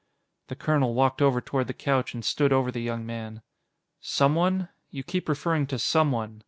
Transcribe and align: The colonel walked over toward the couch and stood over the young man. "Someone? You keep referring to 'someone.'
The 0.47 0.55
colonel 0.55 0.95
walked 0.95 1.21
over 1.21 1.41
toward 1.41 1.67
the 1.67 1.75
couch 1.75 2.15
and 2.15 2.25
stood 2.25 2.51
over 2.51 2.71
the 2.71 2.81
young 2.81 3.05
man. 3.05 3.43
"Someone? 3.99 4.69
You 4.89 5.03
keep 5.03 5.29
referring 5.29 5.67
to 5.67 5.77
'someone.' 5.77 6.39